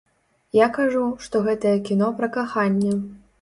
Я 0.65 0.69
кажу, 0.77 1.03
што 1.25 1.35
гэтае 1.49 1.75
кіно 1.91 2.09
пра 2.21 2.31
каханне. 2.39 2.97